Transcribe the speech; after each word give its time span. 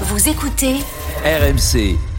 Vous 0.00 0.28
écoutez 0.28 0.80
RMC. 1.24 2.13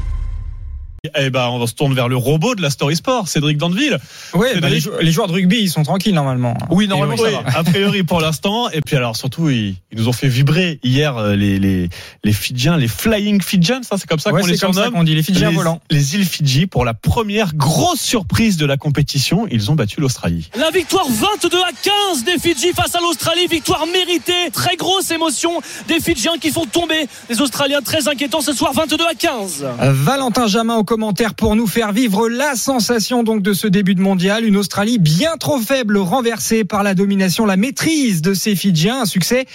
Eh 1.18 1.30
ben, 1.30 1.48
on 1.50 1.66
se 1.68 1.74
tourne 1.74 1.94
vers 1.94 2.08
le 2.08 2.18
robot 2.18 2.56
de 2.56 2.62
la 2.62 2.70
Story 2.70 2.96
Sport, 2.96 3.28
Cédric 3.28 3.58
Dandeville. 3.58 4.00
Oui, 4.34 4.48
Cédric. 4.48 4.62
bah, 4.62 4.70
les, 4.70 4.80
jou- 4.80 4.92
les 5.02 5.12
joueurs 5.12 5.28
de 5.28 5.34
rugby, 5.34 5.58
ils 5.60 5.70
sont 5.70 5.84
tranquilles 5.84 6.14
normalement. 6.14 6.56
Oui, 6.70 6.88
normalement, 6.88 7.16
Oui, 7.20 7.30
oui, 7.32 7.52
a 7.56 7.64
priori 7.64 8.04
pour 8.04 8.22
l'instant. 8.22 8.70
Et 8.72 8.82
puis 8.82 8.96
alors, 8.96 9.16
surtout, 9.16 9.50
ils, 9.50 9.76
ils 9.92 9.98
nous 9.98 10.08
ont 10.08 10.14
fait 10.14 10.28
vibrer 10.28 10.80
hier 10.84 11.18
euh, 11.18 11.36
les, 11.36 11.60
les, 11.60 11.90
les 12.24 12.34
Fidjiens, 12.34 12.78
les 12.78 12.88
Flying 12.88 13.42
Fidjians, 13.42 13.82
ça 13.84 13.98
c'est 13.98 14.08
comme 14.08 14.20
ça 14.20 14.32
Ouais, 14.34 14.42
qu'on 14.42 14.48
les 14.48 14.54
c'est 14.58 14.66
comme 14.66 14.74
ça 14.74 14.82
surnomme. 14.84 15.00
qu'on 15.00 15.04
dit 15.04 15.16
les 15.16 15.24
Fidjiens 15.24 15.50
les, 15.50 15.56
volants. 15.56 15.82
les 15.90 16.16
îles 16.16 16.26
Fidji, 16.26 16.68
pour 16.68 16.86
la 16.86 16.94
première 16.94 17.54
grosse 17.56 18.02
surprise 18.02 18.58
de 18.58 18.66
la 18.66 18.78
compétition, 18.78 19.48
ils 19.52 19.72
ont 19.72 19.76
battu 19.76 20.02
l'Australie. 20.02 20.50
La 20.58 20.72
victoire 20.72 21.06
22 21.10 21.58
à 21.58 21.70
15 22.14 22.24
des 22.26 22.40
Fidji 22.40 22.72
face 22.76 22.96
à 22.96 23.00
l'Australie, 23.00 23.48
victoire 23.50 23.86
méritée, 23.88 24.50
très 24.52 24.76
grosse 24.76 25.12
émotion 25.12 25.62
des 25.88 26.00
Fidjiens 26.00 26.38
qui 26.40 26.52
font 26.52 26.66
tomber 26.66 27.08
les 27.30 27.42
Australiens 27.42 27.82
très 27.82 28.08
inquiétants 28.08 28.42
ce 28.42 28.54
soir 28.54 28.74
22 28.74 28.96
à 29.06 29.14
15. 29.14 29.64
Euh, 29.82 29.92
Valentin 29.94 30.48
Jamin 30.48 30.76
au 30.76 30.84
commentaire 30.96 31.36
pour 31.36 31.58
nous 31.58 31.68
faire 31.68 31.92
vivre 31.92 32.30
la 32.30 32.56
sensation 32.56 33.24
donc 33.24 33.42
de 33.42 33.52
ce 33.52 33.68
début 33.68 33.96
de 33.96 34.02
mondial. 34.02 34.46
Une 34.46 34.56
Australie 34.56 34.98
bien 34.98 35.36
trop 35.38 35.60
faible, 35.60 35.98
renversée 35.98 36.64
par 36.64 36.84
la 36.84 36.94
domination, 36.94 37.46
la 37.46 37.58
maîtrise 37.58 38.22
de 38.22 38.34
ces 38.34 38.56
Fidjiens. 38.56 39.02
Un 39.02 39.06
succès 39.06 39.46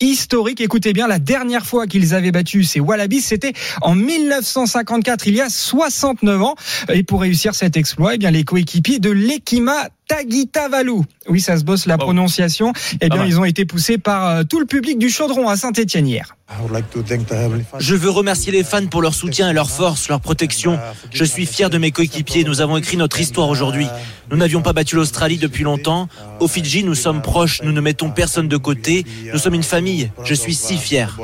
historique. 0.00 0.62
Écoutez 0.62 0.94
bien, 0.94 1.06
la 1.06 1.18
dernière 1.18 1.66
fois 1.66 1.86
qu'ils 1.86 2.14
avaient 2.14 2.32
battu 2.32 2.64
ces 2.64 2.80
Wallabies, 2.80 3.20
c'était 3.20 3.52
en 3.82 3.94
1954, 3.94 5.26
il 5.26 5.34
y 5.34 5.42
a 5.42 5.50
69 5.50 6.42
ans. 6.42 6.54
Et 6.90 7.02
pour 7.02 7.20
réussir 7.20 7.54
cet 7.54 7.76
exploit, 7.76 8.14
eh 8.14 8.18
bien, 8.18 8.30
les 8.30 8.44
coéquipiers 8.44 8.98
de 8.98 9.10
l'Ekima 9.10 9.90
Tagitavalu. 10.08 11.02
Oui, 11.28 11.40
ça 11.40 11.56
se 11.56 11.64
bosse 11.64 11.86
la 11.86 11.96
Oh. 11.96 11.98
prononciation. 11.98 12.72
Eh 13.00 13.08
bien, 13.08 13.18
mal. 13.18 13.28
ils 13.28 13.40
ont 13.40 13.44
été 13.44 13.64
poussés 13.64 13.98
par 13.98 14.26
euh, 14.28 14.42
tout 14.44 14.60
le 14.60 14.66
public 14.66 14.98
du 14.98 15.10
Chaudron 15.10 15.48
à 15.48 15.56
Saint-Étienne 15.56 16.06
hier. 16.06 16.36
Je 17.80 17.94
veux 17.96 18.10
remercier 18.10 18.52
les 18.52 18.62
fans 18.62 18.86
pour 18.86 19.02
leur 19.02 19.14
soutien 19.14 19.50
et 19.50 19.52
leur 19.52 19.68
force, 19.70 20.08
leur 20.08 20.20
protection. 20.20 20.78
Je 21.12 21.24
suis 21.24 21.44
fier 21.44 21.70
de 21.70 21.78
mes 21.78 21.90
coéquipiers. 21.90 22.44
Nous 22.44 22.60
avons 22.60 22.76
écrit 22.76 22.96
notre 22.96 23.18
histoire 23.20 23.48
aujourd'hui. 23.48 23.88
Nous 24.30 24.36
n'avions 24.36 24.62
pas 24.62 24.72
battu 24.72 24.94
l'Australie 24.96 25.38
depuis 25.38 25.64
longtemps. 25.64 26.08
Au 26.38 26.46
Fidji, 26.46 26.84
nous 26.84 26.94
sommes 26.94 27.20
proches. 27.22 27.62
Nous 27.62 27.72
ne 27.72 27.80
mettons 27.80 28.10
personne 28.10 28.46
de 28.48 28.56
côté. 28.56 29.04
Nous 29.32 29.38
sommes 29.40 29.54
une 29.54 29.62
famille. 29.64 30.10
Je 30.24 30.34
suis 30.34 30.54
si 30.54 30.76
fier. 30.76 31.18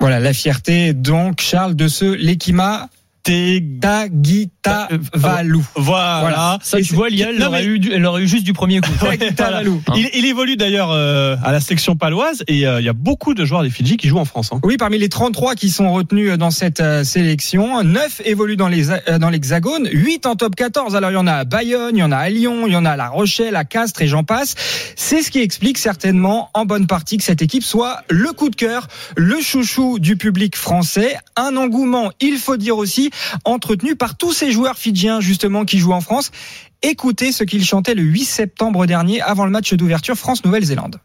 Voilà, 0.00 0.20
la 0.20 0.32
fierté 0.32 0.94
donc, 0.94 1.42
Charles, 1.42 1.74
de 1.76 1.86
ce 1.86 2.06
l'Ekima 2.06 2.88
Tagitavalu. 3.22 5.58
Voilà. 5.76 6.18
Voilà. 6.20 6.58
Ça, 6.62 6.80
tu 6.80 6.94
vois, 6.94 7.08
Lia, 7.08 7.28
elle 7.30 7.42
aurait, 7.42 7.60
mais- 7.62 7.66
eu, 7.66 7.78
du- 7.78 7.92
elle 7.92 8.04
aurait 8.06 8.22
eu 8.22 8.28
juste 8.28 8.44
du 8.44 8.52
premier 8.52 8.80
coup. 8.80 8.90
Tagitavalu. 9.00 9.72
Il, 9.94 10.10
il 10.14 10.24
évolue 10.26 10.56
d'ailleurs 10.56 10.90
euh, 10.90 11.36
à 11.44 11.52
la 11.52 11.60
section 11.60 11.96
paloise 11.96 12.42
et 12.48 12.66
euh, 12.66 12.80
il 12.80 12.86
y 12.86 12.88
a 12.88 12.92
beaucoup 12.92 13.34
de 13.34 13.44
joueurs 13.44 13.62
des 13.62 13.70
Fidji 13.70 13.96
qui 13.96 14.08
jouent 14.08 14.18
en 14.18 14.24
France. 14.24 14.50
hein. 14.52 14.60
Oui, 14.64 14.76
parmi 14.76 14.98
les 14.98 15.08
33 15.08 15.54
qui 15.54 15.70
sont 15.70 15.92
retenus 15.92 16.36
dans 16.38 16.50
cette 16.50 16.80
euh, 16.80 17.04
sélection, 17.04 17.82
9 17.82 18.22
évoluent 18.24 18.56
dans 18.56 18.68
les 18.68 18.90
euh, 18.90 19.18
dans 19.18 19.30
l'Hexagone, 19.30 19.88
8 19.90 20.26
en 20.26 20.36
top 20.36 20.54
14. 20.56 20.96
Alors 20.96 21.10
il 21.10 21.14
y 21.14 21.18
en 21.18 21.26
a 21.26 21.32
à 21.34 21.44
Bayonne, 21.44 21.96
il 21.96 22.00
y 22.00 22.02
en 22.02 22.12
a 22.12 22.16
à 22.18 22.28
Lyon, 22.28 22.66
il 22.66 22.72
y 22.72 22.76
en 22.76 22.84
a 22.84 22.90
à 22.92 22.96
La 22.96 23.08
Rochelle, 23.08 23.56
à 23.56 23.64
Castres 23.64 24.02
et 24.02 24.08
j'en 24.08 24.24
passe. 24.24 24.54
C'est 24.96 25.22
ce 25.22 25.30
qui 25.30 25.40
explique 25.40 25.78
certainement 25.78 26.50
en 26.54 26.64
bonne 26.64 26.86
partie 26.86 27.16
que 27.18 27.24
cette 27.24 27.42
équipe 27.42 27.64
soit 27.64 28.02
le 28.08 28.32
coup 28.32 28.50
de 28.50 28.56
cœur, 28.56 28.88
le 29.16 29.40
chouchou 29.40 29.98
du 29.98 30.16
public 30.16 30.56
français, 30.56 31.16
un 31.36 31.56
engouement, 31.56 32.10
il 32.20 32.36
faut 32.38 32.56
dire 32.56 32.76
aussi, 32.76 33.09
entretenu 33.44 33.96
par 33.96 34.16
tous 34.16 34.32
ces 34.32 34.50
joueurs 34.50 34.76
fidjiens 34.76 35.20
justement 35.20 35.64
qui 35.64 35.78
jouent 35.78 35.92
en 35.92 36.00
France. 36.00 36.30
Écoutez 36.82 37.32
ce 37.32 37.44
qu'ils 37.44 37.64
chantaient 37.64 37.94
le 37.94 38.02
8 38.02 38.24
septembre 38.24 38.86
dernier 38.86 39.20
avant 39.20 39.44
le 39.44 39.50
match 39.50 39.74
d'ouverture 39.74 40.16
France-Nouvelle-Zélande. 40.16 41.00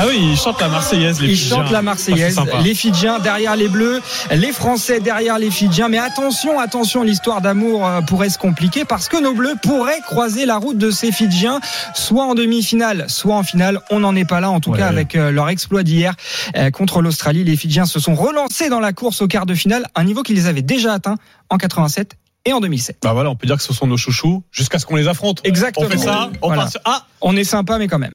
Ah 0.00 0.04
oui, 0.06 0.16
ils 0.20 0.36
chantent 0.36 0.60
la 0.60 0.68
Marseillaise, 0.68 1.20
les 1.20 1.26
Ils 1.30 1.36
Fidjiens. 1.36 1.56
chantent 1.56 1.72
la 1.72 1.78
Ah, 1.78 1.82
Marseillaise, 1.82 2.38
les 2.62 2.74
Fidjiens 2.74 3.18
derrière 3.18 3.56
les 3.56 3.66
Bleus, 3.66 4.00
les 4.30 4.52
Français 4.52 5.00
derrière 5.00 5.40
les 5.40 5.50
Fidjiens. 5.50 5.88
Mais 5.88 5.98
attention, 5.98 6.60
attention, 6.60 7.02
l'histoire 7.02 7.40
d'amour 7.40 7.84
euh, 7.84 8.00
pourrait 8.02 8.28
se 8.30 8.38
compliquer 8.38 8.84
parce 8.84 9.08
que 9.08 9.20
nos 9.20 9.34
Bleus 9.34 9.56
pourraient 9.60 10.00
croiser 10.02 10.46
la 10.46 10.56
route 10.58 10.78
de 10.78 10.92
ces 10.92 11.10
Fidjiens, 11.10 11.58
soit 11.96 12.24
en 12.26 12.34
demi-finale, 12.36 13.06
soit 13.08 13.34
en 13.34 13.42
finale. 13.42 13.80
On 13.90 13.98
n'en 13.98 14.14
est 14.14 14.24
pas 14.24 14.38
là, 14.38 14.50
en 14.52 14.60
tout 14.60 14.70
Ouais. 14.70 14.78
cas 14.78 14.86
avec 14.86 15.16
euh, 15.16 15.32
leur 15.32 15.48
exploit 15.48 15.82
d'hier 15.82 16.14
euh, 16.56 16.70
contre 16.70 17.02
l'Australie. 17.02 17.42
Les 17.42 17.56
Fidjiens 17.56 17.86
se 17.86 17.98
sont 17.98 18.14
relancés 18.14 18.68
dans 18.68 18.80
la 18.80 18.92
course 18.92 19.20
au 19.20 19.26
quart 19.26 19.46
de 19.46 19.54
finale, 19.56 19.84
un 19.96 20.04
niveau 20.04 20.22
qu'ils 20.22 20.46
avaient 20.46 20.62
déjà 20.62 20.92
atteint 20.92 21.16
en 21.50 21.56
87 21.56 22.12
et 22.44 22.52
en 22.52 22.60
2007. 22.60 22.98
Bah 23.02 23.12
voilà, 23.14 23.30
on 23.30 23.36
peut 23.36 23.48
dire 23.48 23.56
que 23.56 23.62
ce 23.64 23.72
sont 23.74 23.88
nos 23.88 23.96
chouchous 23.96 24.44
jusqu'à 24.52 24.78
ce 24.78 24.86
qu'on 24.86 24.94
les 24.96 25.08
affronte. 25.08 25.40
Exactement. 25.42 25.86
On 25.86 25.90
fait 25.90 25.98
ça, 25.98 26.30
on 26.40 26.46
Voilà. 26.48 26.68
Ah, 26.84 27.04
On 27.20 27.36
est 27.36 27.42
sympa, 27.44 27.78
mais 27.78 27.88
quand 27.88 27.98
même. 27.98 28.06